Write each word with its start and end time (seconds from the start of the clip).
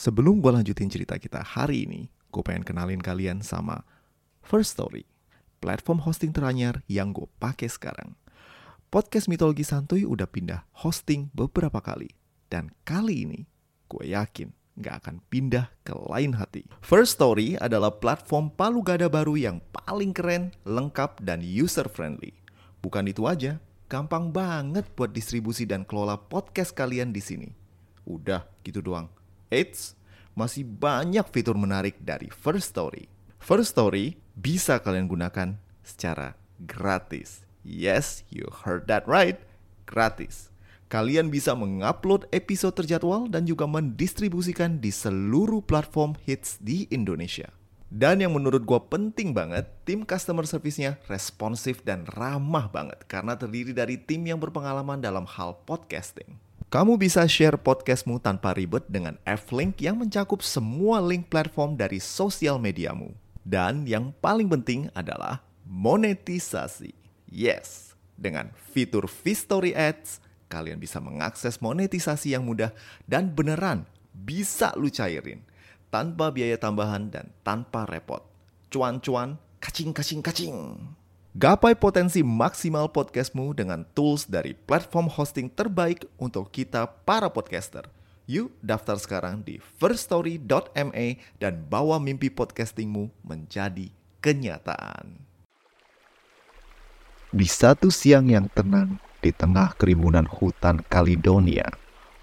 Sebelum 0.00 0.40
gue 0.40 0.48
lanjutin 0.48 0.88
cerita 0.88 1.20
kita 1.20 1.44
hari 1.44 1.84
ini, 1.84 2.08
gue 2.32 2.40
pengen 2.40 2.64
kenalin 2.64 3.04
kalian 3.04 3.44
sama 3.44 3.84
First 4.40 4.80
Story, 4.80 5.04
platform 5.60 6.00
hosting 6.00 6.32
teranyar 6.32 6.80
yang 6.88 7.12
gue 7.12 7.28
pakai 7.36 7.68
sekarang. 7.68 8.16
Podcast 8.88 9.28
Mitologi 9.28 9.60
Santuy 9.60 10.08
udah 10.08 10.24
pindah 10.24 10.64
hosting 10.72 11.28
beberapa 11.36 11.84
kali. 11.84 12.08
Dan 12.48 12.72
kali 12.88 13.28
ini, 13.28 13.40
gue 13.92 14.16
yakin 14.16 14.48
gak 14.80 15.04
akan 15.04 15.20
pindah 15.28 15.68
ke 15.84 15.92
lain 15.92 16.32
hati. 16.32 16.64
First 16.80 17.20
Story 17.20 17.60
adalah 17.60 18.00
platform 18.00 18.56
palu 18.56 18.80
gada 18.80 19.12
baru 19.12 19.36
yang 19.36 19.60
paling 19.84 20.16
keren, 20.16 20.56
lengkap, 20.64 21.20
dan 21.20 21.44
user-friendly. 21.44 22.32
Bukan 22.80 23.04
itu 23.04 23.28
aja, 23.28 23.60
gampang 23.84 24.32
banget 24.32 24.88
buat 24.96 25.12
distribusi 25.12 25.68
dan 25.68 25.84
kelola 25.84 26.16
podcast 26.16 26.72
kalian 26.72 27.12
di 27.12 27.20
sini. 27.20 27.52
Udah 28.08 28.48
gitu 28.64 28.80
doang. 28.80 29.19
Eits, 29.50 29.98
masih 30.38 30.62
banyak 30.62 31.26
fitur 31.34 31.58
menarik 31.58 31.98
dari 31.98 32.30
First 32.30 32.70
Story. 32.70 33.10
First 33.42 33.74
Story 33.74 34.14
bisa 34.38 34.78
kalian 34.78 35.10
gunakan 35.10 35.58
secara 35.82 36.38
gratis. 36.62 37.42
Yes, 37.66 38.22
you 38.30 38.46
heard 38.46 38.86
that 38.86 39.04
right. 39.10 39.42
Gratis. 39.90 40.54
Kalian 40.86 41.34
bisa 41.34 41.58
mengupload 41.58 42.30
episode 42.30 42.78
terjadwal 42.78 43.26
dan 43.26 43.42
juga 43.42 43.66
mendistribusikan 43.66 44.78
di 44.78 44.94
seluruh 44.94 45.62
platform 45.66 46.14
hits 46.22 46.58
di 46.62 46.86
Indonesia. 46.94 47.50
Dan 47.90 48.22
yang 48.22 48.38
menurut 48.38 48.62
gue 48.62 48.80
penting 48.86 49.34
banget, 49.34 49.66
tim 49.82 50.06
customer 50.06 50.46
service-nya 50.46 51.02
responsif 51.10 51.82
dan 51.82 52.06
ramah 52.06 52.70
banget 52.70 53.02
karena 53.10 53.34
terdiri 53.34 53.74
dari 53.74 53.98
tim 53.98 54.22
yang 54.22 54.38
berpengalaman 54.38 55.02
dalam 55.02 55.26
hal 55.26 55.58
podcasting. 55.66 56.38
Kamu 56.70 57.02
bisa 57.02 57.26
share 57.26 57.58
podcastmu 57.58 58.22
tanpa 58.22 58.54
ribet 58.54 58.86
dengan 58.86 59.18
F-Link 59.26 59.82
yang 59.82 59.98
mencakup 59.98 60.38
semua 60.38 61.02
link 61.02 61.26
platform 61.26 61.74
dari 61.74 61.98
sosial 61.98 62.62
mediamu. 62.62 63.10
Dan 63.42 63.90
yang 63.90 64.14
paling 64.22 64.46
penting 64.46 64.86
adalah 64.94 65.42
monetisasi. 65.66 66.94
Yes, 67.26 67.98
dengan 68.14 68.54
fitur 68.54 69.10
V-Story 69.10 69.74
Ads, 69.74 70.22
kalian 70.46 70.78
bisa 70.78 71.02
mengakses 71.02 71.58
monetisasi 71.58 72.38
yang 72.38 72.46
mudah 72.46 72.70
dan 73.02 73.34
beneran 73.34 73.82
bisa 74.14 74.70
lu 74.78 74.94
cairin 74.94 75.42
tanpa 75.90 76.30
biaya 76.30 76.54
tambahan 76.54 77.10
dan 77.10 77.34
tanpa 77.42 77.82
repot. 77.82 78.22
Cuan-cuan, 78.70 79.42
kacing-kacing-kacing. 79.58 80.78
Gapai 81.30 81.78
potensi 81.78 82.26
maksimal 82.26 82.90
podcastmu 82.90 83.54
dengan 83.54 83.86
tools 83.94 84.26
dari 84.26 84.50
platform 84.50 85.06
hosting 85.06 85.46
terbaik 85.46 86.02
untuk 86.18 86.50
kita 86.50 86.90
para 87.06 87.30
podcaster. 87.30 87.86
Yuk 88.26 88.50
daftar 88.58 88.98
sekarang 88.98 89.46
di 89.46 89.62
firststory.me 89.78 91.22
dan 91.38 91.54
bawa 91.70 92.02
mimpi 92.02 92.34
podcastingmu 92.34 93.14
menjadi 93.22 93.94
kenyataan. 94.18 95.22
Di 97.30 97.46
satu 97.46 97.94
siang 97.94 98.26
yang 98.26 98.50
tenang 98.50 98.98
di 99.22 99.30
tengah 99.30 99.78
keribunan 99.78 100.26
hutan 100.26 100.82
Caledonia, 100.90 101.70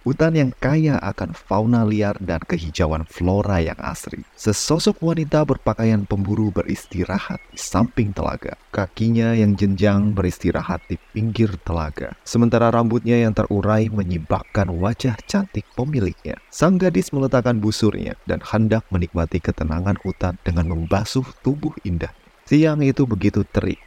Hutan 0.08 0.40
yang 0.40 0.56
kaya 0.56 0.96
akan 1.04 1.36
fauna 1.36 1.84
liar 1.84 2.16
dan 2.24 2.40
kehijauan 2.40 3.04
flora 3.04 3.60
yang 3.60 3.76
asri. 3.76 4.24
Sesosok 4.40 5.04
wanita 5.04 5.44
berpakaian 5.44 6.08
pemburu 6.08 6.48
beristirahat 6.48 7.44
di 7.52 7.60
samping 7.60 8.16
telaga. 8.16 8.56
Kakinya 8.72 9.36
yang 9.36 9.60
jenjang 9.60 10.16
beristirahat 10.16 10.80
di 10.88 10.96
pinggir 11.12 11.60
telaga. 11.68 12.16
Sementara 12.24 12.72
rambutnya 12.72 13.20
yang 13.20 13.36
terurai 13.36 13.92
menyibakkan 13.92 14.72
wajah 14.80 15.20
cantik 15.28 15.68
pemiliknya. 15.76 16.40
Sang 16.56 16.80
gadis 16.80 17.12
meletakkan 17.12 17.60
busurnya 17.60 18.16
dan 18.24 18.40
hendak 18.40 18.88
menikmati 18.88 19.44
ketenangan 19.44 20.00
hutan 20.08 20.40
dengan 20.48 20.72
membasuh 20.72 21.28
tubuh 21.44 21.76
indah. 21.84 22.16
Siang 22.48 22.80
itu 22.80 23.04
begitu 23.04 23.44
terik 23.44 23.84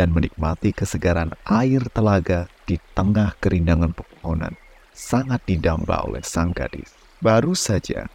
dan 0.00 0.16
menikmati 0.16 0.72
kesegaran 0.72 1.36
air 1.44 1.84
telaga 1.92 2.48
di 2.64 2.80
tengah 2.96 3.36
kerindangan 3.36 3.92
pepohonan 3.92 4.56
sangat 4.92 5.42
didamba 5.48 6.04
oleh 6.04 6.22
sang 6.24 6.52
gadis. 6.52 6.92
Baru 7.18 7.56
saja 7.56 8.08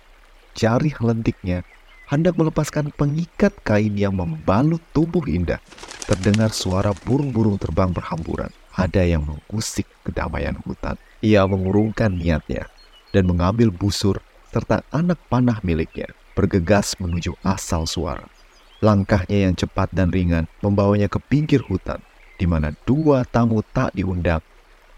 jari 0.57 0.93
lentiknya 0.97 1.61
hendak 2.07 2.39
melepaskan 2.39 2.89
pengikat 2.95 3.53
kain 3.61 3.93
yang 3.99 4.15
membalut 4.15 4.81
tubuh 4.95 5.25
indah. 5.27 5.59
Terdengar 6.07 6.55
suara 6.55 6.95
burung-burung 7.03 7.59
terbang 7.59 7.91
berhamburan. 7.91 8.49
Ada 8.77 9.03
yang 9.03 9.27
mengusik 9.27 9.89
kedamaian 10.07 10.55
hutan. 10.63 10.95
Ia 11.19 11.43
mengurungkan 11.43 12.13
niatnya 12.15 12.69
dan 13.11 13.27
mengambil 13.27 13.73
busur 13.73 14.23
serta 14.53 14.85
anak 14.93 15.19
panah 15.27 15.59
miliknya 15.65 16.07
bergegas 16.37 16.93
menuju 17.01 17.33
asal 17.41 17.89
suara. 17.89 18.29
Langkahnya 18.77 19.49
yang 19.49 19.57
cepat 19.57 19.89
dan 19.89 20.13
ringan 20.13 20.45
membawanya 20.61 21.09
ke 21.09 21.17
pinggir 21.17 21.65
hutan, 21.65 21.97
di 22.37 22.45
mana 22.45 22.77
dua 22.85 23.25
tamu 23.25 23.65
tak 23.73 23.97
diundang 23.97 24.45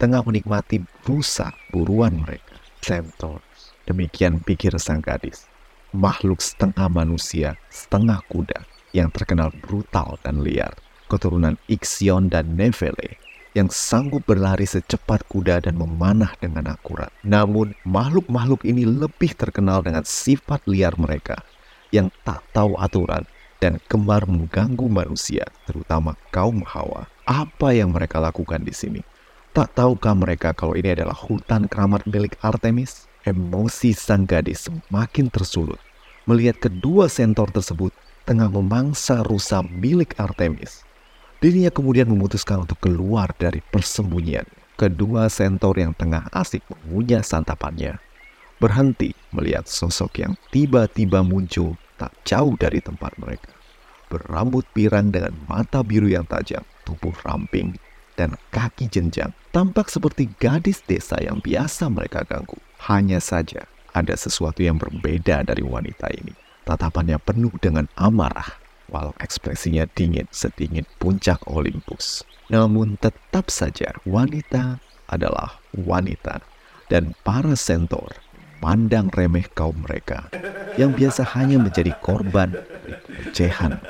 tengah 0.00 0.24
menikmati 0.24 0.80
busa 1.04 1.52
buruan 1.68 2.24
mereka. 2.24 2.56
Centaurs. 2.80 3.76
Demikian 3.84 4.40
pikir 4.40 4.72
sang 4.80 5.04
gadis. 5.04 5.44
Makhluk 5.92 6.40
setengah 6.40 6.88
manusia, 6.88 7.60
setengah 7.68 8.24
kuda 8.32 8.64
yang 8.96 9.12
terkenal 9.12 9.52
brutal 9.60 10.16
dan 10.24 10.40
liar. 10.40 10.72
Keturunan 11.12 11.60
Ixion 11.68 12.32
dan 12.32 12.56
Nevele 12.56 13.20
yang 13.52 13.68
sanggup 13.68 14.24
berlari 14.24 14.64
secepat 14.64 15.26
kuda 15.28 15.68
dan 15.68 15.76
memanah 15.76 16.32
dengan 16.40 16.70
akurat. 16.70 17.12
Namun, 17.20 17.76
makhluk-makhluk 17.82 18.64
ini 18.64 18.86
lebih 18.86 19.36
terkenal 19.36 19.84
dengan 19.84 20.06
sifat 20.06 20.64
liar 20.70 20.94
mereka 20.96 21.42
yang 21.90 22.08
tak 22.22 22.40
tahu 22.54 22.78
aturan 22.78 23.26
dan 23.58 23.82
gemar 23.90 24.24
mengganggu 24.24 24.86
manusia, 24.86 25.44
terutama 25.66 26.14
kaum 26.30 26.62
Hawa. 26.64 27.10
Apa 27.26 27.74
yang 27.74 27.90
mereka 27.90 28.22
lakukan 28.22 28.62
di 28.62 28.72
sini? 28.72 29.02
Tak 29.50 29.74
tahukah 29.74 30.14
mereka 30.14 30.54
kalau 30.54 30.78
ini 30.78 30.94
adalah 30.94 31.18
hutan 31.18 31.66
keramat 31.66 32.06
milik 32.06 32.38
Artemis? 32.38 33.10
Emosi 33.26 33.92
sang 33.92 34.24
gadis 34.24 34.70
semakin 34.70 35.28
tersulut 35.28 35.76
melihat 36.24 36.56
kedua 36.56 37.10
sentor 37.10 37.50
tersebut 37.50 37.90
tengah 38.24 38.46
memangsa 38.46 39.26
rusa 39.26 39.66
milik 39.66 40.14
Artemis. 40.22 40.86
Dirinya 41.42 41.74
kemudian 41.74 42.06
memutuskan 42.06 42.62
untuk 42.62 42.78
keluar 42.78 43.34
dari 43.36 43.58
persembunyian. 43.58 44.46
Kedua 44.78 45.26
sentor 45.26 45.82
yang 45.82 45.92
tengah 45.98 46.30
asik 46.30 46.62
mengunyah 46.70 47.26
santapannya 47.26 47.98
berhenti 48.60 49.16
melihat 49.34 49.66
sosok 49.66 50.20
yang 50.20 50.32
tiba-tiba 50.52 51.26
muncul 51.26 51.74
tak 51.98 52.12
jauh 52.22 52.54
dari 52.54 52.78
tempat 52.78 53.16
mereka. 53.18 53.50
Berambut 54.12 54.62
pirang 54.76 55.10
dengan 55.10 55.32
mata 55.48 55.82
biru 55.82 56.06
yang 56.06 56.28
tajam, 56.28 56.62
tubuh 56.84 57.16
ramping, 57.24 57.74
dan 58.20 58.36
kaki 58.52 58.92
jenjang 58.92 59.32
tampak 59.48 59.88
seperti 59.88 60.28
gadis 60.36 60.84
desa 60.84 61.16
yang 61.24 61.40
biasa 61.40 61.88
mereka 61.88 62.20
ganggu. 62.28 62.60
Hanya 62.84 63.16
saja 63.16 63.64
ada 63.96 64.12
sesuatu 64.12 64.60
yang 64.60 64.76
berbeda 64.76 65.48
dari 65.48 65.64
wanita 65.64 66.12
ini. 66.12 66.36
Tatapannya 66.68 67.16
penuh 67.16 67.56
dengan 67.64 67.88
amarah, 67.96 68.60
walau 68.92 69.16
ekspresinya 69.24 69.88
dingin 69.96 70.28
sedingin 70.28 70.84
puncak 71.00 71.40
Olympus. 71.48 72.20
Namun 72.52 73.00
tetap 73.00 73.48
saja 73.48 73.96
wanita 74.04 74.84
adalah 75.08 75.56
wanita 75.72 76.44
dan 76.92 77.16
para 77.24 77.56
sentor 77.56 78.20
pandang 78.60 79.08
remeh 79.16 79.48
kaum 79.56 79.80
mereka 79.88 80.28
yang 80.76 80.92
biasa 80.92 81.24
hanya 81.32 81.56
menjadi 81.56 81.96
korban 82.04 82.52
dari 82.52 82.94
pelecehan 83.00 83.80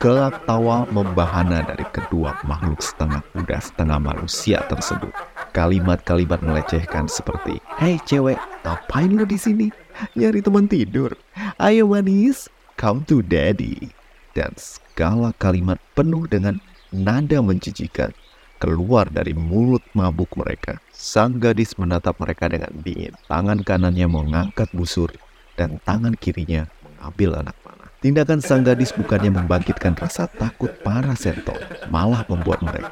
Gelak 0.00 0.48
tawa 0.48 0.88
membahana 0.88 1.60
dari 1.60 1.84
kedua 1.92 2.32
makhluk 2.48 2.80
setengah 2.80 3.20
kuda 3.36 3.60
setengah 3.60 4.00
manusia 4.00 4.64
tersebut. 4.64 5.12
Kalimat-kalimat 5.52 6.40
melecehkan 6.40 7.04
seperti, 7.04 7.60
Hei 7.76 8.00
cewek, 8.08 8.40
ngapain 8.64 9.12
lo 9.12 9.28
di 9.28 9.36
sini? 9.36 9.68
Nyari 10.16 10.40
teman 10.40 10.72
tidur. 10.72 11.12
Ayo 11.60 11.84
manis, 11.84 12.48
come 12.80 13.04
to 13.04 13.20
daddy. 13.20 13.92
Dan 14.32 14.56
segala 14.56 15.36
kalimat 15.36 15.76
penuh 15.92 16.24
dengan 16.24 16.64
nada 16.88 17.44
menjijikan 17.44 18.16
keluar 18.56 19.04
dari 19.12 19.36
mulut 19.36 19.84
mabuk 19.92 20.32
mereka. 20.32 20.80
Sang 20.96 21.36
gadis 21.36 21.76
menatap 21.76 22.16
mereka 22.16 22.48
dengan 22.48 22.72
dingin. 22.72 23.12
Tangan 23.28 23.60
kanannya 23.60 24.08
mengangkat 24.08 24.72
busur 24.72 25.12
dan 25.60 25.76
tangan 25.84 26.16
kirinya 26.16 26.72
mengambil 26.80 27.44
anak 27.44 27.59
Tindakan 28.00 28.40
sang 28.40 28.64
gadis 28.64 28.96
bukannya 28.96 29.28
membangkitkan 29.28 29.92
rasa 29.92 30.24
takut 30.24 30.72
para 30.80 31.12
sentor, 31.12 31.60
malah 31.92 32.24
membuat 32.32 32.64
mereka 32.64 32.88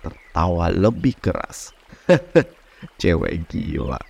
tertawa 0.00 0.72
lebih 0.72 1.12
keras. 1.20 1.76
Cewek 3.00 3.44
gila. 3.52 4.00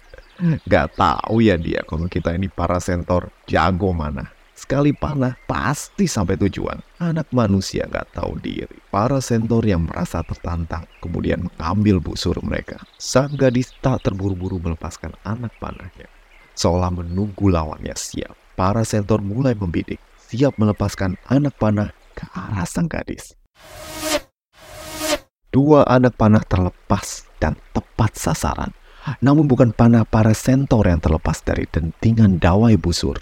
Gak 0.71 0.95
tahu 0.95 1.43
ya 1.43 1.59
dia 1.59 1.83
kalau 1.83 2.07
kita 2.07 2.39
ini 2.39 2.47
para 2.47 2.79
sentor 2.79 3.35
jago 3.51 3.91
mana. 3.91 4.31
Sekali 4.55 4.95
panah 4.95 5.35
pasti 5.51 6.07
sampai 6.07 6.39
tujuan. 6.39 6.79
Anak 7.03 7.27
manusia 7.35 7.91
gak 7.91 8.15
tahu 8.15 8.39
diri. 8.39 8.79
Para 8.87 9.19
sentor 9.19 9.67
yang 9.67 9.91
merasa 9.91 10.23
tertantang 10.23 10.87
kemudian 11.03 11.43
mengambil 11.43 11.99
busur 11.99 12.39
mereka. 12.47 12.79
Sang 13.03 13.35
gadis 13.35 13.75
tak 13.83 14.07
terburu-buru 14.07 14.63
melepaskan 14.63 15.11
anak 15.27 15.51
panahnya. 15.59 16.07
seolah 16.57 16.89
menunggu 16.89 17.53
lawannya 17.53 17.93
siap. 17.99 18.33
Para 18.57 18.81
sentor 18.89 19.21
mulai 19.21 19.53
membidik, 19.53 20.01
siap 20.27 20.59
melepaskan 20.59 21.15
anak 21.31 21.55
panah 21.55 21.95
ke 22.19 22.27
arah 22.35 22.67
sang 22.67 22.91
gadis. 22.91 23.39
Dua 25.55 25.87
anak 25.87 26.19
panah 26.19 26.43
terlepas 26.43 27.25
dan 27.39 27.55
tepat 27.71 28.19
sasaran. 28.19 28.75
Namun 29.23 29.47
bukan 29.47 29.71
panah 29.71 30.03
para 30.03 30.35
sentor 30.35 30.91
yang 30.91 30.99
terlepas 30.99 31.39
dari 31.47 31.63
dentingan 31.71 32.43
dawai 32.43 32.75
busur, 32.75 33.15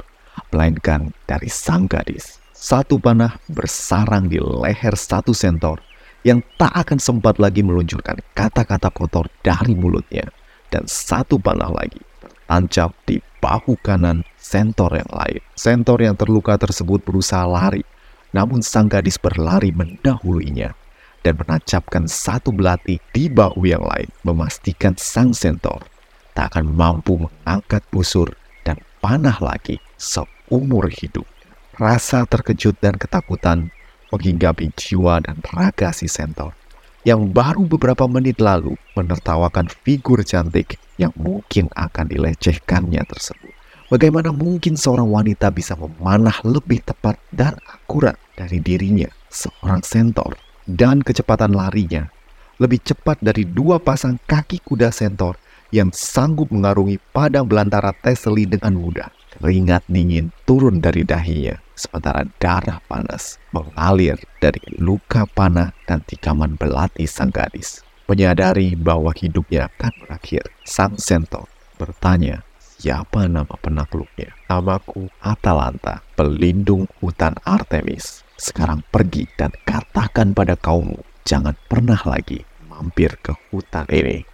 melainkan 0.49 1.13
dari 1.29 1.53
sang 1.53 1.85
gadis. 1.85 2.41
Satu 2.57 2.97
panah 2.97 3.37
bersarang 3.53 4.33
di 4.33 4.41
leher 4.41 4.97
satu 4.97 5.37
sentor 5.37 5.85
yang 6.25 6.41
tak 6.57 6.73
akan 6.73 6.97
sempat 6.97 7.37
lagi 7.37 7.61
meluncurkan 7.61 8.17
kata-kata 8.33 8.89
kotor 8.89 9.29
dari 9.45 9.77
mulutnya. 9.77 10.25
Dan 10.73 10.89
satu 10.89 11.37
panah 11.37 11.71
lagi 11.71 12.01
tertancap 12.19 12.91
di 13.05 13.21
bahu 13.45 13.77
kanan 13.85 14.25
sentor 14.41 15.05
yang 15.05 15.13
lain. 15.13 15.45
Sentor 15.53 16.01
yang 16.01 16.17
terluka 16.17 16.57
tersebut 16.57 17.05
berusaha 17.05 17.45
lari, 17.45 17.85
namun 18.33 18.65
sang 18.65 18.89
gadis 18.89 19.21
berlari 19.21 19.69
mendahuluinya 19.69 20.73
dan 21.21 21.37
menancapkan 21.37 22.09
satu 22.09 22.49
belati 22.57 22.97
di 23.13 23.29
bahu 23.29 23.69
yang 23.69 23.85
lain, 23.85 24.09
memastikan 24.25 24.97
sang 24.97 25.37
sentor 25.37 25.85
tak 26.33 26.57
akan 26.57 26.73
mampu 26.73 27.21
mengangkat 27.21 27.85
busur 27.93 28.33
dan 28.65 28.81
panah 29.05 29.37
lagi 29.39 29.77
seumur 30.01 30.89
hidup. 30.89 31.29
Rasa 31.77 32.25
terkejut 32.25 32.81
dan 32.81 32.97
ketakutan 32.97 33.71
menghinggapi 34.09 34.73
jiwa 34.75 35.21
dan 35.21 35.43
raga 35.53 35.93
si 35.93 36.09
sentor 36.09 36.57
yang 37.05 37.31
baru 37.31 37.69
beberapa 37.69 38.09
menit 38.09 38.41
lalu 38.41 38.77
menertawakan 38.97 39.69
figur 39.85 40.25
cantik 40.25 40.81
yang 40.97 41.13
mungkin 41.17 41.69
akan 41.77 42.09
dilecehkannya 42.09 43.05
tersebut. 43.05 43.53
Bagaimana 43.93 44.33
mungkin 44.33 44.81
seorang 44.81 45.07
wanita 45.07 45.53
bisa 45.53 45.77
memanah 45.77 46.41
lebih 46.43 46.81
tepat 46.83 47.21
dan 47.31 47.55
akurat 47.69 48.17
dari 48.35 48.59
dirinya, 48.59 49.07
seorang 49.29 49.85
sentor? 49.85 50.35
dan 50.65 51.05
kecepatan 51.05 51.53
larinya 51.53 52.09
lebih 52.57 52.81
cepat 52.81 53.21
dari 53.21 53.45
dua 53.45 53.83
pasang 53.83 54.17
kaki 54.25 54.63
kuda 54.65 54.89
sentor 54.95 55.37
yang 55.75 55.91
sanggup 55.91 56.55
mengarungi 56.55 57.03
padang 57.11 57.51
belantara 57.51 57.91
Teseli 57.99 58.47
dengan 58.47 58.79
mudah. 58.79 59.11
Keringat 59.35 59.83
dingin 59.91 60.31
turun 60.47 60.79
dari 60.79 61.03
dahinya, 61.03 61.59
sementara 61.75 62.27
darah 62.39 62.79
panas 62.87 63.39
mengalir 63.51 64.19
dari 64.39 64.63
luka 64.79 65.27
panah 65.27 65.75
dan 65.87 66.03
tikaman 66.07 66.55
belati 66.59 67.07
sang 67.07 67.31
gadis. 67.31 67.83
Menyadari 68.05 68.77
bahwa 68.77 69.15
hidupnya 69.17 69.73
akan 69.73 69.93
berakhir, 70.05 70.45
sang 70.67 70.95
sentor 71.01 71.49
bertanya, 71.81 72.45
siapa 72.61 73.27
nama 73.27 73.57
penakluknya? 73.59 74.37
Namaku 74.47 75.09
Atalanta, 75.25 76.05
pelindung 76.13 76.85
hutan 77.01 77.33
Artemis. 77.49 78.23
Sekarang 78.37 78.85
pergi 78.93 79.25
dan 79.41 79.55
katakan 79.65 80.37
pada 80.37 80.53
kaummu, 80.59 81.01
jangan 81.25 81.57
pernah 81.71 81.99
lagi 82.05 82.45
mampir 82.69 83.17
ke 83.23 83.33
hutan 83.49 83.89
ini. 83.89 84.27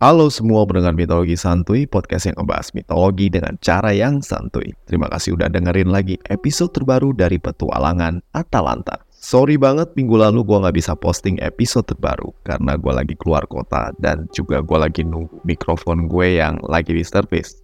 Halo 0.00 0.32
semua 0.32 0.64
pendengar 0.64 0.96
mitologi 0.96 1.36
santuy, 1.36 1.84
podcast 1.84 2.24
yang 2.24 2.40
ngebahas 2.40 2.72
mitologi 2.72 3.28
dengan 3.28 3.60
cara 3.60 3.92
yang 3.92 4.24
santuy. 4.24 4.72
Terima 4.88 5.12
kasih 5.12 5.36
udah 5.36 5.52
dengerin 5.52 5.92
lagi 5.92 6.16
episode 6.32 6.72
terbaru 6.72 7.12
dari 7.12 7.36
petualangan 7.36 8.24
Atalanta. 8.32 9.04
Sorry 9.12 9.60
banget 9.60 9.92
minggu 10.00 10.16
lalu 10.16 10.40
gue 10.40 10.56
gak 10.56 10.72
bisa 10.72 10.96
posting 10.96 11.36
episode 11.44 11.84
terbaru 11.84 12.32
karena 12.48 12.80
gue 12.80 12.92
lagi 12.96 13.12
keluar 13.12 13.44
kota 13.44 13.92
dan 14.00 14.24
juga 14.32 14.64
gue 14.64 14.78
lagi 14.80 15.04
nunggu 15.04 15.44
mikrofon 15.44 16.08
gue 16.08 16.40
yang 16.40 16.56
lagi 16.64 16.96
di 16.96 17.04
service. 17.04 17.60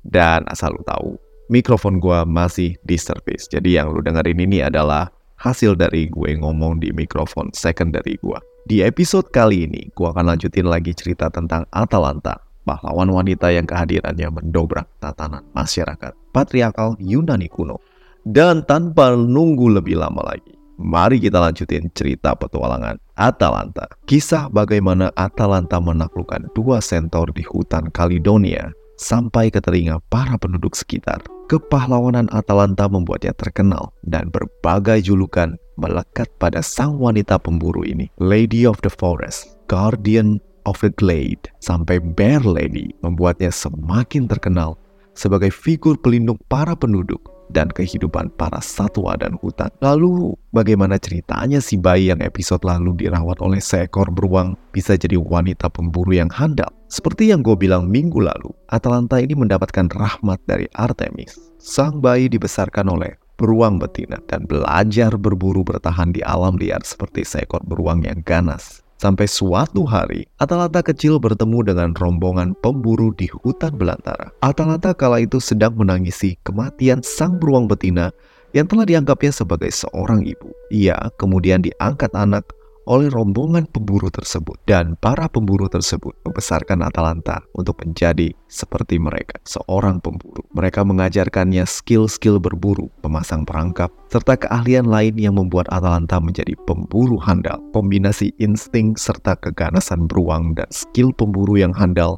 Dan 0.00 0.48
asal 0.48 0.72
lu 0.72 0.80
tahu, 0.88 1.20
mikrofon 1.52 2.00
gue 2.00 2.24
masih 2.24 2.80
di 2.80 2.96
service. 2.96 3.44
Jadi 3.44 3.76
yang 3.76 3.92
lu 3.92 4.00
dengerin 4.00 4.40
ini 4.40 4.64
adalah 4.64 5.12
hasil 5.36 5.76
dari 5.76 6.08
gue 6.08 6.32
ngomong 6.32 6.80
di 6.80 6.96
mikrofon 6.96 7.52
secondary 7.52 8.16
gue. 8.24 8.40
Di 8.68 8.84
episode 8.84 9.32
kali 9.32 9.64
ini, 9.64 9.88
gue 9.96 10.04
akan 10.04 10.28
lanjutin 10.28 10.68
lagi 10.68 10.92
cerita 10.92 11.32
tentang 11.32 11.64
Atalanta, 11.72 12.36
pahlawan 12.68 13.08
wanita 13.08 13.48
yang 13.48 13.64
kehadirannya 13.64 14.28
mendobrak 14.28 14.84
tatanan 15.00 15.40
masyarakat 15.56 16.12
patriarkal 16.36 16.92
Yunani 17.00 17.48
kuno. 17.48 17.80
Dan 18.28 18.60
tanpa 18.68 19.16
nunggu 19.16 19.72
lebih 19.72 19.96
lama 19.96 20.20
lagi, 20.20 20.52
mari 20.76 21.16
kita 21.16 21.40
lanjutin 21.40 21.88
cerita 21.96 22.36
petualangan 22.36 23.00
Atalanta. 23.16 23.88
Kisah 24.04 24.52
bagaimana 24.52 25.16
Atalanta 25.16 25.80
menaklukkan 25.80 26.52
dua 26.52 26.84
sentor 26.84 27.32
di 27.32 27.48
hutan 27.48 27.88
Kalidonia 27.88 28.68
sampai 28.98 29.48
ke 29.48 29.62
telinga 29.62 30.02
para 30.10 30.36
penduduk 30.36 30.74
sekitar. 30.74 31.22
Kepahlawanan 31.48 32.28
Atalanta 32.28 32.90
membuatnya 32.92 33.32
terkenal 33.32 33.96
dan 34.04 34.28
berbagai 34.28 35.08
julukan 35.08 35.56
melekat 35.80 36.28
pada 36.36 36.60
sang 36.60 37.00
wanita 37.00 37.40
pemburu 37.40 37.86
ini. 37.86 38.12
Lady 38.20 38.68
of 38.68 38.76
the 38.84 38.92
Forest, 38.92 39.56
Guardian 39.70 40.42
of 40.68 40.76
the 40.84 40.92
Glade, 40.92 41.48
sampai 41.64 42.02
Bear 42.02 42.44
Lady 42.44 42.92
membuatnya 43.00 43.48
semakin 43.48 44.28
terkenal 44.28 44.76
sebagai 45.16 45.48
figur 45.48 45.96
pelindung 45.96 46.36
para 46.52 46.76
penduduk 46.76 47.38
dan 47.48 47.72
kehidupan 47.72 48.28
para 48.36 48.60
satwa 48.60 49.16
dan 49.16 49.34
hutan. 49.40 49.72
Lalu, 49.80 50.36
bagaimana 50.52 51.00
ceritanya 51.00 51.64
si 51.64 51.80
bayi 51.80 52.12
yang 52.12 52.20
episode 52.20 52.60
lalu 52.60 52.92
dirawat 53.08 53.40
oleh 53.40 53.58
seekor 53.58 54.12
beruang 54.12 54.54
bisa 54.70 54.94
jadi 55.00 55.16
wanita 55.16 55.72
pemburu 55.72 56.12
yang 56.12 56.28
handal? 56.28 56.68
Seperti 56.88 57.28
yang 57.28 57.44
gue 57.44 57.52
bilang 57.52 57.84
minggu 57.84 58.16
lalu, 58.16 58.48
Atalanta 58.72 59.20
ini 59.20 59.36
mendapatkan 59.36 59.92
rahmat 59.92 60.40
dari 60.48 60.64
Artemis. 60.72 61.36
Sang 61.60 62.00
bayi 62.00 62.32
dibesarkan 62.32 62.88
oleh 62.88 63.12
beruang 63.36 63.76
betina 63.76 64.16
dan 64.24 64.48
belajar 64.48 65.12
berburu 65.20 65.60
bertahan 65.62 66.16
di 66.16 66.24
alam 66.24 66.56
liar 66.56 66.80
seperti 66.80 67.28
seekor 67.28 67.60
beruang 67.68 68.08
yang 68.08 68.24
ganas. 68.24 68.80
Sampai 68.98 69.30
suatu 69.30 69.86
hari, 69.86 70.26
Atalanta 70.42 70.82
kecil 70.82 71.22
bertemu 71.22 71.70
dengan 71.70 71.94
rombongan 71.94 72.58
pemburu 72.58 73.14
di 73.14 73.30
hutan 73.30 73.78
belantara. 73.78 74.34
Atalanta 74.42 74.90
kala 74.90 75.22
itu 75.22 75.38
sedang 75.38 75.78
menangisi 75.78 76.34
kematian 76.42 77.04
sang 77.06 77.38
beruang 77.38 77.70
betina 77.70 78.10
yang 78.56 78.66
telah 78.66 78.88
dianggapnya 78.88 79.30
sebagai 79.30 79.70
seorang 79.70 80.26
ibu. 80.26 80.50
Ia 80.74 81.14
kemudian 81.14 81.62
diangkat 81.62 82.10
anak 82.16 82.48
oleh 82.88 83.12
rombongan 83.12 83.68
pemburu 83.68 84.08
tersebut 84.08 84.56
dan 84.64 84.96
para 84.96 85.28
pemburu 85.28 85.68
tersebut 85.68 86.16
membesarkan 86.24 86.80
Atalanta 86.80 87.44
untuk 87.52 87.84
menjadi 87.84 88.32
seperti 88.48 88.96
mereka, 88.96 89.36
seorang 89.44 90.00
pemburu. 90.00 90.40
Mereka 90.56 90.88
mengajarkannya 90.88 91.68
skill-skill 91.68 92.40
berburu, 92.40 92.88
memasang 93.04 93.44
perangkap, 93.44 93.92
serta 94.08 94.40
keahlian 94.40 94.88
lain 94.88 95.20
yang 95.20 95.36
membuat 95.36 95.68
Atalanta 95.68 96.16
menjadi 96.16 96.56
pemburu 96.64 97.20
handal. 97.20 97.60
Kombinasi 97.76 98.32
insting 98.40 98.96
serta 98.96 99.36
keganasan 99.36 100.08
beruang 100.08 100.56
dan 100.56 100.66
skill 100.72 101.12
pemburu 101.12 101.60
yang 101.60 101.76
handal 101.76 102.16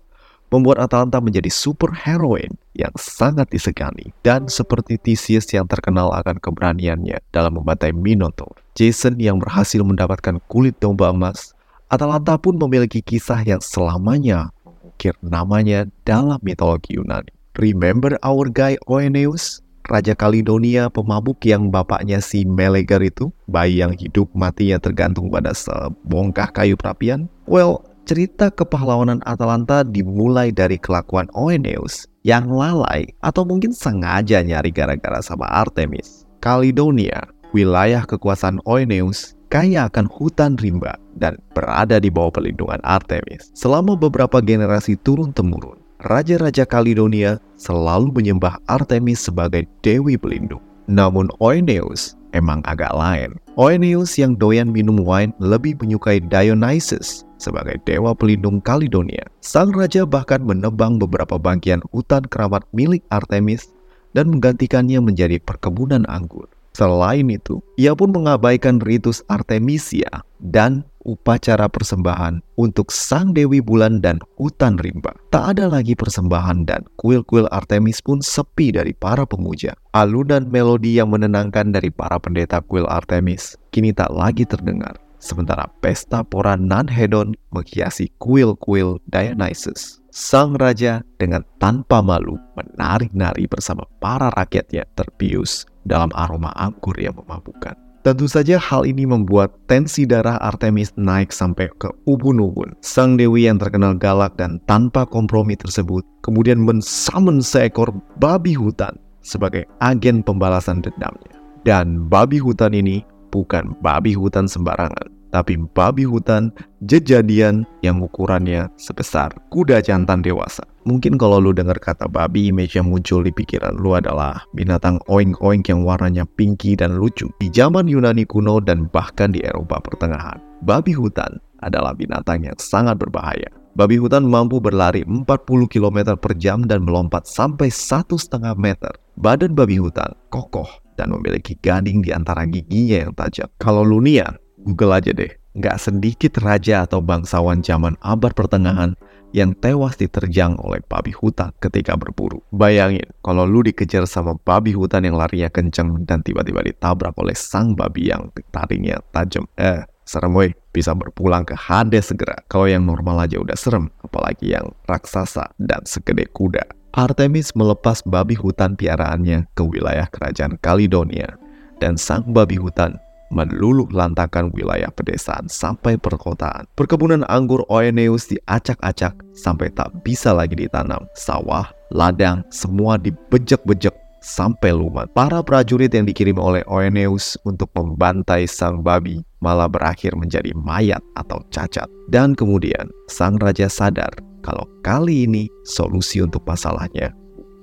membuat 0.50 0.82
Atalanta 0.82 1.22
menjadi 1.22 1.48
super 1.48 1.94
heroine 1.94 2.54
yang 2.74 2.90
sangat 2.98 3.48
disegani 3.50 4.10
dan 4.26 4.50
seperti 4.50 4.98
Theseus 4.98 5.46
yang 5.54 5.70
terkenal 5.70 6.10
akan 6.14 6.42
keberaniannya 6.42 7.22
dalam 7.30 7.58
membantai 7.58 7.94
Minotaur. 7.94 8.52
Jason 8.74 9.18
yang 9.18 9.38
berhasil 9.38 9.80
mendapatkan 9.82 10.42
kulit 10.50 10.76
domba 10.82 11.14
emas, 11.14 11.54
Atalanta 11.90 12.38
pun 12.38 12.54
memiliki 12.58 13.02
kisah 13.02 13.42
yang 13.42 13.62
selamanya 13.62 14.54
mengukir 14.62 15.14
namanya 15.24 15.90
dalam 16.06 16.38
mitologi 16.44 16.94
Yunani. 16.94 17.34
Remember 17.58 18.14
our 18.22 18.46
guy 18.46 18.78
Oeneus? 18.86 19.64
Raja 19.90 20.14
Kalidonia 20.14 20.86
pemabuk 20.86 21.42
yang 21.42 21.72
bapaknya 21.72 22.22
si 22.22 22.46
Meleger 22.46 23.02
itu, 23.02 23.34
bayi 23.50 23.82
yang 23.82 23.90
hidup 23.90 24.30
matinya 24.38 24.78
tergantung 24.78 25.32
pada 25.34 25.50
sebongkah 25.50 26.46
kayu 26.54 26.78
perapian? 26.78 27.26
Well, 27.50 27.82
cerita 28.04 28.50
kepahlawanan 28.50 29.22
Atalanta 29.28 29.86
dimulai 29.86 30.50
dari 30.50 30.76
kelakuan 30.76 31.30
Oeneus 31.36 32.10
yang 32.26 32.50
lalai 32.50 33.08
atau 33.24 33.46
mungkin 33.46 33.72
sengaja 33.72 34.44
nyari 34.44 34.74
gara-gara 34.74 35.22
sama 35.24 35.48
Artemis. 35.48 36.28
Kaledonia, 36.40 37.28
wilayah 37.52 38.04
kekuasaan 38.04 38.60
Oeneus, 38.64 39.36
kaya 39.52 39.88
akan 39.88 40.08
hutan 40.08 40.56
rimba 40.56 40.96
dan 41.16 41.36
berada 41.52 42.00
di 42.00 42.08
bawah 42.08 42.32
perlindungan 42.32 42.80
Artemis. 42.86 43.52
Selama 43.52 43.96
beberapa 43.96 44.40
generasi 44.40 44.96
turun-temurun, 45.00 45.80
raja-raja 46.06 46.64
Kaledonia 46.64 47.36
selalu 47.60 48.12
menyembah 48.14 48.56
Artemis 48.68 49.20
sebagai 49.20 49.68
dewi 49.84 50.16
pelindung. 50.16 50.62
Namun 50.90 51.30
Oeneus 51.38 52.18
emang 52.34 52.64
agak 52.66 52.90
lain. 52.94 53.36
Oeneus 53.54 54.18
yang 54.18 54.34
doyan 54.34 54.70
minum 54.70 54.98
wine 55.02 55.30
lebih 55.38 55.78
menyukai 55.78 56.18
Dionysus 56.22 57.28
sebagai 57.40 57.80
dewa 57.88 58.12
pelindung 58.12 58.60
Kaledonia. 58.60 59.24
Sang 59.40 59.72
raja 59.72 60.04
bahkan 60.04 60.44
menebang 60.44 61.00
beberapa 61.00 61.40
bagian 61.40 61.80
hutan 61.90 62.22
keramat 62.28 62.62
milik 62.76 63.00
Artemis 63.08 63.72
dan 64.12 64.28
menggantikannya 64.28 65.00
menjadi 65.00 65.40
perkebunan 65.40 66.04
anggur. 66.06 66.46
Selain 66.70 67.26
itu, 67.26 67.58
ia 67.74 67.98
pun 67.98 68.14
mengabaikan 68.14 68.78
ritus 68.78 69.26
Artemisia 69.26 70.22
dan 70.38 70.86
upacara 71.02 71.66
persembahan 71.66 72.44
untuk 72.54 72.92
sang 72.94 73.34
Dewi 73.34 73.58
Bulan 73.58 73.98
dan 73.98 74.22
hutan 74.38 74.78
rimba. 74.78 75.16
Tak 75.34 75.56
ada 75.56 75.66
lagi 75.66 75.98
persembahan 75.98 76.68
dan 76.68 76.86
kuil-kuil 77.00 77.50
Artemis 77.50 77.98
pun 78.04 78.22
sepi 78.22 78.70
dari 78.70 78.94
para 78.94 79.26
pemuja. 79.26 79.74
Alunan 79.96 80.46
melodi 80.46 81.00
yang 81.00 81.10
menenangkan 81.10 81.74
dari 81.74 81.90
para 81.90 82.20
pendeta 82.22 82.62
kuil 82.62 82.86
Artemis 82.86 83.58
kini 83.74 83.90
tak 83.90 84.12
lagi 84.14 84.46
terdengar. 84.46 84.94
Sementara 85.20 85.68
pesta 85.84 86.24
pora 86.24 86.56
non-hedon 86.56 87.36
menghiasi 87.52 88.08
kuil-kuil 88.16 88.96
Dionysus. 89.12 90.00
Sang 90.10 90.56
raja 90.56 91.04
dengan 91.20 91.44
tanpa 91.60 92.00
malu 92.00 92.40
menari-nari 92.56 93.44
bersama 93.46 93.84
para 94.00 94.32
rakyatnya 94.34 94.88
terbius 94.96 95.68
dalam 95.84 96.10
aroma 96.16 96.50
anggur 96.56 96.96
yang 96.98 97.14
memabukkan. 97.20 97.76
Tentu 98.00 98.24
saja 98.32 98.56
hal 98.56 98.88
ini 98.88 99.04
membuat 99.04 99.52
tensi 99.68 100.08
darah 100.08 100.40
Artemis 100.40 100.88
naik 100.96 101.36
sampai 101.36 101.68
ke 101.76 101.92
ubun-ubun. 102.08 102.72
Sang 102.80 103.20
dewi 103.20 103.44
yang 103.44 103.60
terkenal 103.60 103.92
galak 103.92 104.40
dan 104.40 104.56
tanpa 104.64 105.04
kompromi 105.04 105.52
tersebut 105.52 106.00
kemudian 106.24 106.64
mensamen 106.64 107.44
seekor 107.44 107.92
babi 108.16 108.56
hutan 108.56 108.96
sebagai 109.20 109.68
agen 109.84 110.24
pembalasan 110.24 110.80
dendamnya. 110.80 111.36
Dan 111.68 112.08
babi 112.08 112.40
hutan 112.40 112.72
ini 112.72 113.04
bukan 113.30 113.78
babi 113.80 114.12
hutan 114.12 114.50
sembarangan, 114.50 115.08
tapi 115.30 115.54
babi 115.72 116.02
hutan 116.02 116.50
jejadian 116.82 117.62
yang 117.86 118.02
ukurannya 118.02 118.66
sebesar 118.74 119.30
kuda 119.54 119.80
jantan 119.80 120.20
dewasa. 120.20 120.66
Mungkin 120.82 121.20
kalau 121.20 121.38
lu 121.38 121.54
dengar 121.54 121.78
kata 121.78 122.10
babi, 122.10 122.50
image 122.50 122.74
yang 122.74 122.90
muncul 122.90 123.22
di 123.22 123.30
pikiran 123.30 123.78
lu 123.78 123.94
adalah 123.94 124.42
binatang 124.58 124.98
oink-oink 125.06 125.70
yang 125.70 125.86
warnanya 125.86 126.26
pinky 126.34 126.74
dan 126.74 126.98
lucu. 126.98 127.30
Di 127.38 127.52
zaman 127.52 127.86
Yunani 127.86 128.26
kuno 128.26 128.58
dan 128.58 128.90
bahkan 128.90 129.30
di 129.30 129.38
Eropa 129.44 129.78
pertengahan, 129.78 130.42
babi 130.66 130.90
hutan 130.90 131.38
adalah 131.62 131.94
binatang 131.94 132.42
yang 132.42 132.56
sangat 132.58 132.98
berbahaya. 132.98 133.48
Babi 133.78 134.02
hutan 134.02 134.26
mampu 134.26 134.58
berlari 134.58 135.06
40 135.06 135.24
km 135.70 136.18
per 136.18 136.34
jam 136.34 136.66
dan 136.66 136.82
melompat 136.82 137.30
sampai 137.30 137.70
satu 137.70 138.18
setengah 138.18 138.58
meter. 138.58 138.90
Badan 139.14 139.54
babi 139.54 139.78
hutan 139.78 140.10
kokoh 140.32 140.66
dan 141.00 141.16
memiliki 141.16 141.56
gading 141.56 142.04
di 142.04 142.12
antara 142.12 142.44
giginya 142.44 143.08
yang 143.08 143.12
tajam. 143.16 143.48
Kalau 143.56 143.80
lu 143.80 144.04
niat, 144.04 144.36
Google 144.60 145.00
aja 145.00 145.16
deh. 145.16 145.32
Nggak 145.56 145.80
sedikit 145.80 146.36
raja 146.44 146.84
atau 146.84 147.00
bangsawan 147.00 147.64
zaman 147.64 147.96
abad 148.04 148.36
pertengahan 148.36 148.92
yang 149.32 149.54
tewas 149.58 149.96
diterjang 149.96 150.58
oleh 150.60 150.82
babi 150.84 151.14
hutan 151.14 151.54
ketika 151.62 151.94
berburu. 151.96 152.42
Bayangin, 152.52 153.06
kalau 153.22 153.46
lu 153.46 153.62
dikejar 153.62 154.04
sama 154.04 154.36
babi 154.42 154.74
hutan 154.74 155.06
yang 155.06 155.16
larinya 155.16 155.48
kenceng 155.48 156.04
dan 156.06 156.20
tiba-tiba 156.20 156.62
ditabrak 156.66 157.14
oleh 157.18 157.34
sang 157.34 157.74
babi 157.74 158.10
yang 158.10 158.30
taringnya 158.50 158.98
tajam. 159.14 159.46
Eh, 159.58 159.86
serem 160.02 160.34
woi, 160.34 160.50
bisa 160.74 160.94
berpulang 160.94 161.46
ke 161.46 161.54
Hades 161.54 162.10
segera. 162.10 162.42
Kalau 162.50 162.66
yang 162.66 162.86
normal 162.86 163.26
aja 163.26 163.38
udah 163.38 163.54
serem, 163.54 163.86
apalagi 164.02 164.54
yang 164.54 164.74
raksasa 164.90 165.54
dan 165.62 165.82
segede 165.86 166.26
kuda. 166.34 166.79
Artemis 166.90 167.54
melepas 167.54 168.02
babi 168.02 168.34
hutan 168.34 168.74
piaraannya 168.74 169.46
ke 169.54 169.62
wilayah 169.62 170.10
kerajaan 170.10 170.58
Kaledonia, 170.58 171.38
dan 171.78 171.94
sang 171.94 172.26
babi 172.34 172.58
hutan 172.58 172.98
meluluh 173.30 173.86
lantakan 173.94 174.50
wilayah 174.50 174.90
pedesaan 174.90 175.46
sampai 175.46 175.94
perkotaan. 175.94 176.66
Perkebunan 176.74 177.22
anggur 177.30 177.62
Oeneus 177.70 178.26
diacak-acak 178.26 179.14
sampai 179.38 179.70
tak 179.70 179.94
bisa 180.02 180.34
lagi 180.34 180.58
ditanam. 180.58 181.06
Sawah, 181.14 181.70
ladang, 181.94 182.42
semua 182.50 182.98
dibejek-bejek 182.98 183.94
sampai 184.18 184.74
lumat. 184.74 185.06
Para 185.14 185.40
prajurit 185.46 185.94
yang 185.94 186.10
dikirim 186.10 186.42
oleh 186.42 186.66
Oeneus 186.66 187.38
untuk 187.46 187.70
membantai 187.78 188.50
sang 188.50 188.82
babi 188.82 189.22
malah 189.38 189.70
berakhir 189.70 190.18
menjadi 190.18 190.50
mayat 190.58 191.00
atau 191.14 191.38
cacat. 191.54 191.86
Dan 192.10 192.34
kemudian 192.34 192.90
sang 193.06 193.38
raja 193.38 193.70
sadar 193.70 194.10
kalau 194.40 194.64
kali 194.80 195.28
ini 195.28 195.48
solusi 195.64 196.24
untuk 196.24 196.44
masalahnya 196.48 197.12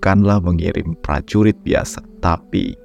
bukanlah 0.08 0.40
mengirim 0.40 0.96
prajurit 1.04 1.58
biasa, 1.68 2.00
tapi 2.24 2.78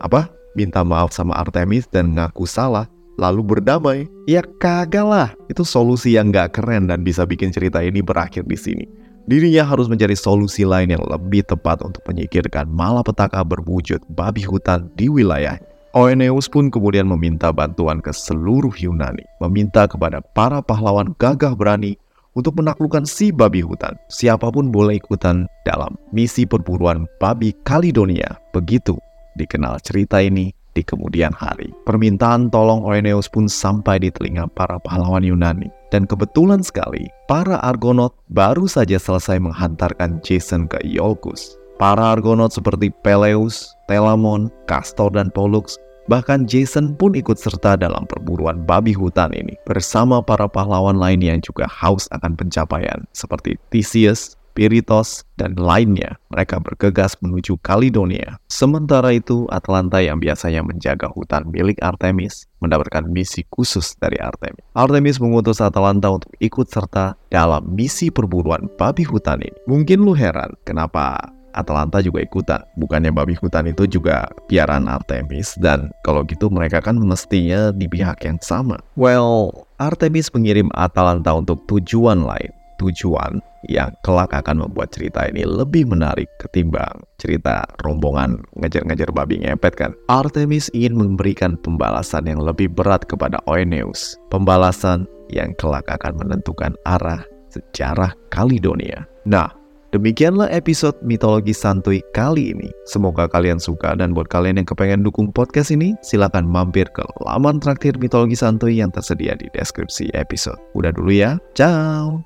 apa? 0.00 0.32
minta 0.56 0.80
maaf 0.80 1.12
sama 1.12 1.36
Artemis 1.36 1.84
dan 1.92 2.16
ngaku 2.16 2.48
salah, 2.48 2.88
lalu 3.20 3.44
berdamai. 3.44 4.08
Ya 4.24 4.40
kagak 4.40 5.04
lah, 5.04 5.28
itu 5.52 5.60
solusi 5.60 6.16
yang 6.16 6.32
gak 6.32 6.56
keren 6.56 6.88
dan 6.88 7.04
bisa 7.04 7.28
bikin 7.28 7.52
cerita 7.52 7.84
ini 7.84 8.00
berakhir 8.00 8.48
di 8.48 8.56
sini. 8.56 8.86
Dirinya 9.28 9.62
harus 9.62 9.92
mencari 9.92 10.16
solusi 10.16 10.64
lain 10.64 10.90
yang 10.90 11.04
lebih 11.04 11.44
tepat 11.44 11.84
untuk 11.84 12.00
menyingkirkan 12.08 12.66
malapetaka 12.66 13.44
berwujud 13.44 14.00
babi 14.16 14.42
hutan 14.42 14.88
di 14.96 15.12
wilayahnya. 15.12 15.68
Oeneus 15.92 16.48
pun 16.48 16.72
kemudian 16.72 17.04
meminta 17.04 17.52
bantuan 17.52 18.00
ke 18.00 18.14
seluruh 18.14 18.72
Yunani, 18.72 19.26
meminta 19.42 19.84
kepada 19.84 20.22
para 20.22 20.62
pahlawan 20.62 21.12
gagah 21.18 21.52
berani 21.52 22.00
untuk 22.34 22.58
menaklukkan 22.58 23.06
si 23.06 23.34
babi 23.34 23.62
hutan. 23.64 23.96
Siapa 24.10 24.50
pun 24.50 24.70
boleh 24.70 24.98
ikutan 24.98 25.46
dalam 25.66 25.98
misi 26.14 26.46
perburuan 26.46 27.06
babi 27.18 27.54
Kaledonia. 27.66 28.38
Begitu 28.54 28.98
dikenal 29.38 29.78
cerita 29.82 30.20
ini 30.22 30.54
di 30.74 30.82
kemudian 30.86 31.34
hari. 31.34 31.70
Permintaan 31.86 32.50
tolong 32.54 32.86
Oeneus 32.86 33.26
pun 33.26 33.50
sampai 33.50 33.98
di 33.98 34.08
telinga 34.14 34.46
para 34.54 34.78
pahlawan 34.78 35.26
Yunani. 35.26 35.70
Dan 35.90 36.06
kebetulan 36.06 36.62
sekali, 36.62 37.10
para 37.26 37.58
Argonaut 37.66 38.14
baru 38.30 38.70
saja 38.70 38.94
selesai 38.94 39.42
menghantarkan 39.42 40.22
Jason 40.22 40.70
ke 40.70 40.78
Iolcus. 40.86 41.58
Para 41.82 42.14
Argonaut 42.14 42.54
seperti 42.54 42.94
Peleus, 43.02 43.74
Telamon, 43.90 44.52
Castor, 44.70 45.10
dan 45.10 45.34
Pollux 45.34 45.80
Bahkan 46.10 46.50
Jason 46.50 46.98
pun 46.98 47.14
ikut 47.14 47.38
serta 47.38 47.78
dalam 47.78 48.02
perburuan 48.10 48.66
babi 48.66 48.90
hutan 48.90 49.30
ini 49.30 49.54
bersama 49.62 50.18
para 50.18 50.50
pahlawan 50.50 50.98
lain 50.98 51.22
yang 51.22 51.38
juga 51.38 51.70
haus 51.70 52.10
akan 52.10 52.34
pencapaian 52.34 53.06
seperti 53.14 53.54
Theseus, 53.70 54.34
Piritos, 54.50 55.22
dan 55.38 55.54
lainnya. 55.54 56.18
Mereka 56.34 56.58
bergegas 56.66 57.14
menuju 57.22 57.62
Kaledonia. 57.62 58.42
Sementara 58.50 59.14
itu, 59.14 59.46
Atlanta 59.54 60.02
yang 60.02 60.18
biasanya 60.18 60.66
menjaga 60.66 61.06
hutan 61.14 61.46
milik 61.46 61.78
Artemis 61.78 62.50
mendapatkan 62.58 63.06
misi 63.06 63.46
khusus 63.46 63.94
dari 64.02 64.18
Artemis. 64.18 64.66
Artemis 64.74 65.22
mengutus 65.22 65.62
Atlanta 65.62 66.10
untuk 66.10 66.34
ikut 66.42 66.66
serta 66.66 67.14
dalam 67.30 67.70
misi 67.70 68.10
perburuan 68.10 68.66
babi 68.74 69.06
hutan 69.06 69.46
ini. 69.46 69.54
Mungkin 69.70 70.02
lu 70.02 70.18
heran 70.18 70.58
kenapa 70.66 71.22
Atlanta 71.52 72.02
juga 72.02 72.22
ikutan. 72.22 72.60
Bukannya 72.78 73.10
babi 73.14 73.34
hutan 73.38 73.68
itu 73.70 73.86
juga 73.86 74.30
piaraan 74.50 74.86
Artemis 74.86 75.56
dan 75.58 75.90
kalau 76.06 76.22
gitu 76.26 76.48
mereka 76.48 76.82
kan 76.82 76.98
mestinya 76.98 77.70
di 77.74 77.86
pihak 77.86 78.22
yang 78.26 78.38
sama. 78.42 78.78
Well, 78.94 79.66
Artemis 79.78 80.30
mengirim 80.34 80.68
Atalanta 80.74 81.34
untuk 81.34 81.64
tujuan 81.66 82.26
lain 82.26 82.52
tujuan 82.80 83.44
yang 83.68 83.92
kelak 84.00 84.32
akan 84.32 84.64
membuat 84.64 84.88
cerita 84.96 85.28
ini 85.28 85.44
lebih 85.44 85.84
menarik 85.84 86.24
ketimbang 86.40 87.04
cerita 87.20 87.68
rombongan 87.84 88.40
ngejar-ngejar 88.56 89.12
babi 89.12 89.44
ngepet 89.44 89.76
kan. 89.76 89.92
Artemis 90.08 90.72
ingin 90.72 90.96
memberikan 90.96 91.60
pembalasan 91.60 92.24
yang 92.24 92.40
lebih 92.40 92.72
berat 92.72 93.04
kepada 93.04 93.36
Oeneus. 93.44 94.16
Pembalasan 94.32 95.04
yang 95.28 95.52
kelak 95.60 95.84
akan 95.92 96.16
menentukan 96.16 96.72
arah 96.88 97.20
sejarah 97.52 98.16
Kaledonia. 98.32 99.04
Nah, 99.28 99.52
Demikianlah 99.90 100.46
episode 100.54 100.94
mitologi 101.02 101.50
santuy 101.50 101.98
kali 102.14 102.54
ini. 102.54 102.70
Semoga 102.86 103.26
kalian 103.26 103.58
suka 103.58 103.98
dan 103.98 104.14
buat 104.14 104.30
kalian 104.30 104.62
yang 104.62 104.68
kepengen 104.70 105.02
dukung 105.02 105.34
podcast 105.34 105.74
ini, 105.74 105.98
silahkan 106.06 106.46
mampir 106.46 106.86
ke 106.94 107.02
laman 107.26 107.58
traktir 107.58 107.98
mitologi 107.98 108.38
santuy 108.38 108.78
yang 108.78 108.94
tersedia 108.94 109.34
di 109.34 109.50
deskripsi 109.50 110.14
episode. 110.14 110.62
Udah 110.78 110.94
dulu 110.94 111.10
ya, 111.10 111.42
ciao! 111.58 112.22